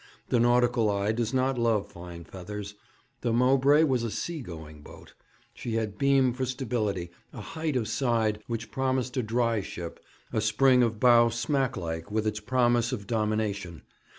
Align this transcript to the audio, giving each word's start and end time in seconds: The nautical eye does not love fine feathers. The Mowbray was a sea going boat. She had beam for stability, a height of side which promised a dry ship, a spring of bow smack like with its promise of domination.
The 0.29 0.39
nautical 0.39 0.89
eye 0.89 1.11
does 1.11 1.31
not 1.31 1.59
love 1.59 1.91
fine 1.91 2.23
feathers. 2.23 2.73
The 3.21 3.31
Mowbray 3.31 3.83
was 3.83 4.01
a 4.01 4.09
sea 4.09 4.41
going 4.41 4.81
boat. 4.81 5.13
She 5.53 5.75
had 5.75 5.99
beam 5.99 6.33
for 6.33 6.43
stability, 6.43 7.11
a 7.31 7.41
height 7.41 7.75
of 7.75 7.87
side 7.87 8.41
which 8.47 8.71
promised 8.71 9.15
a 9.15 9.21
dry 9.21 9.61
ship, 9.61 9.99
a 10.33 10.41
spring 10.41 10.81
of 10.81 10.99
bow 10.99 11.29
smack 11.29 11.77
like 11.77 12.09
with 12.09 12.25
its 12.25 12.39
promise 12.39 12.91
of 12.91 13.05
domination. 13.05 13.83